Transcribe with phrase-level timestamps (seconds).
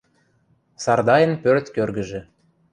[0.83, 2.21] Сардайын пӧрт кӧргӹжӹ.